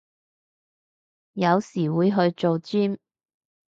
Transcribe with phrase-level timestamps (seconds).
[1.33, 2.97] 有時會去做尖